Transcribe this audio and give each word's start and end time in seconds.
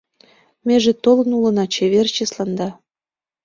Меже 0.67 0.93
толын 1.03 1.29
улына 1.37 1.65
чевер 1.73 2.07
чесланда. 2.15 2.69